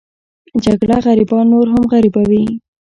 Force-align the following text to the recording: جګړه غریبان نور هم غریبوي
جګړه 0.65 0.97
غریبان 1.05 1.45
نور 1.53 1.67
هم 1.73 1.83
غریبوي 1.93 2.43